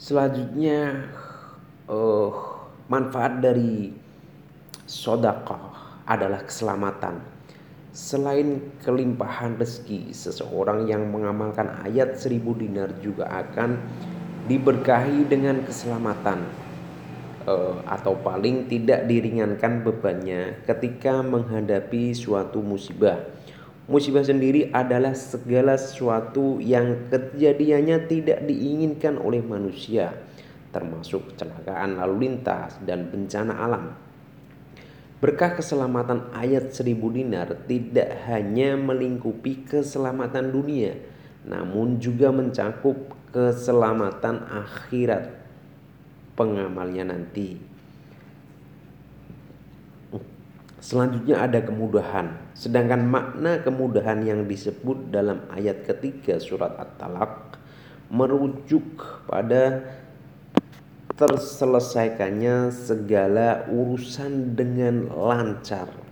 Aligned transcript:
Selanjutnya 0.00 1.12
uh, 1.84 2.32
manfaat 2.88 3.44
dari 3.44 3.92
sodakoh 4.88 5.76
adalah 6.08 6.40
keselamatan. 6.40 7.20
Selain 7.92 8.64
kelimpahan 8.80 9.60
rezeki, 9.60 10.16
seseorang 10.16 10.88
yang 10.88 11.04
mengamalkan 11.12 11.84
ayat 11.84 12.16
seribu 12.16 12.56
dinar 12.56 12.96
juga 13.04 13.28
akan 13.28 13.76
diberkahi 14.48 15.28
dengan 15.28 15.60
keselamatan 15.68 16.48
uh, 17.44 17.84
atau 17.84 18.16
paling 18.24 18.72
tidak 18.72 19.04
diringankan 19.04 19.84
bebannya 19.84 20.64
ketika 20.64 21.20
menghadapi 21.20 22.16
suatu 22.16 22.64
musibah. 22.64 23.20
Musibah 23.90 24.22
sendiri 24.22 24.70
adalah 24.70 25.18
segala 25.18 25.74
sesuatu 25.74 26.62
yang 26.62 27.10
kejadiannya 27.10 28.06
tidak 28.06 28.46
diinginkan 28.46 29.18
oleh 29.18 29.42
manusia, 29.42 30.14
termasuk 30.70 31.34
kecelakaan 31.34 31.98
lalu 31.98 32.30
lintas 32.30 32.78
dan 32.86 33.10
bencana 33.10 33.50
alam. 33.50 33.90
Berkah 35.18 35.58
keselamatan 35.58 36.30
ayat 36.30 36.70
seribu 36.70 37.10
dinar 37.10 37.66
tidak 37.66 38.14
hanya 38.30 38.78
melingkupi 38.78 39.66
keselamatan 39.66 40.54
dunia, 40.54 40.94
namun 41.42 41.98
juga 41.98 42.30
mencakup 42.30 42.94
keselamatan 43.34 44.46
akhirat 44.48 45.34
pengamalnya 46.38 47.10
nanti. 47.10 47.69
Selanjutnya 50.80 51.44
ada 51.44 51.60
kemudahan. 51.60 52.40
Sedangkan 52.56 53.04
makna 53.04 53.60
kemudahan 53.60 54.24
yang 54.24 54.48
disebut 54.48 55.12
dalam 55.12 55.44
ayat 55.52 55.84
ketiga 55.84 56.40
surat 56.40 56.72
At-Talaq 56.80 57.60
merujuk 58.08 59.22
pada 59.28 59.84
terselesaikannya 61.20 62.72
segala 62.72 63.68
urusan 63.68 64.56
dengan 64.56 65.12
lancar 65.12 66.09